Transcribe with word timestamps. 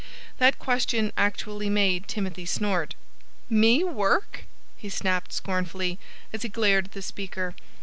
That 0.39 0.57
question 0.57 1.13
actually 1.15 1.69
made 1.69 2.07
Timothy 2.07 2.47
snort. 2.47 2.95
"Me 3.51 3.83
work?" 3.83 4.45
he 4.75 4.89
snapped 4.89 5.31
scornfully, 5.31 5.99
as 6.33 6.41
he 6.41 6.49
glared 6.49 6.85
at 6.85 6.91
the 6.93 7.03
speaker. 7.03 7.53